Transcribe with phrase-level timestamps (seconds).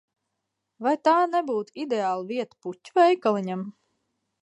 [0.85, 3.67] Vai tā nebūtu ideāla vieta puķu veikaliņam?